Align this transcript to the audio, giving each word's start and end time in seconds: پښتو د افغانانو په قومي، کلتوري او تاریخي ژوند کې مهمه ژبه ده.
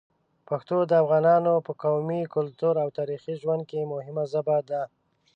پښتو 0.47 0.77
د 0.89 0.91
افغانانو 1.03 1.53
په 1.65 1.71
قومي، 1.83 2.21
کلتوري 2.35 2.79
او 2.83 2.89
تاریخي 2.99 3.33
ژوند 3.41 3.63
کې 3.69 3.89
مهمه 3.93 4.23
ژبه 4.31 4.57
ده. 4.69 4.81